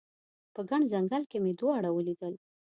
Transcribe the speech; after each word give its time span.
په 0.53 0.61
ګڼ 0.69 0.81
ځنګل 0.93 1.23
کې 1.31 1.37
مې 1.43 1.51
دواړه 1.59 1.89
ولیدل 1.93 2.33